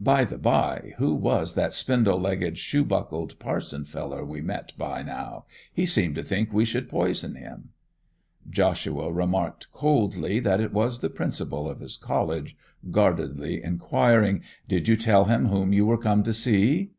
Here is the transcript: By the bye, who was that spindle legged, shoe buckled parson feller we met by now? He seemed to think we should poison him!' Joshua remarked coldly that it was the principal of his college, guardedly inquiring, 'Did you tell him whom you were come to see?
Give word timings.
By 0.00 0.24
the 0.24 0.38
bye, 0.38 0.94
who 0.96 1.14
was 1.14 1.54
that 1.54 1.72
spindle 1.72 2.18
legged, 2.18 2.58
shoe 2.58 2.84
buckled 2.84 3.38
parson 3.38 3.84
feller 3.84 4.24
we 4.24 4.40
met 4.40 4.72
by 4.76 5.04
now? 5.04 5.44
He 5.72 5.86
seemed 5.86 6.16
to 6.16 6.24
think 6.24 6.52
we 6.52 6.64
should 6.64 6.88
poison 6.88 7.36
him!' 7.36 7.68
Joshua 8.50 9.12
remarked 9.12 9.70
coldly 9.70 10.40
that 10.40 10.58
it 10.60 10.72
was 10.72 10.98
the 10.98 11.08
principal 11.10 11.70
of 11.70 11.78
his 11.78 11.96
college, 11.96 12.56
guardedly 12.90 13.62
inquiring, 13.62 14.42
'Did 14.66 14.88
you 14.88 14.96
tell 14.96 15.26
him 15.26 15.46
whom 15.46 15.72
you 15.72 15.86
were 15.86 15.96
come 15.96 16.24
to 16.24 16.32
see? 16.32 16.90